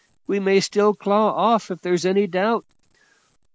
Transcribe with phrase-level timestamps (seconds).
[0.25, 2.65] We may still claw off if there's any doubt."